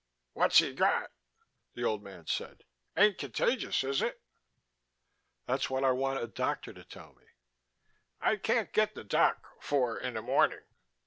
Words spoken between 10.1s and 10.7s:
the morning.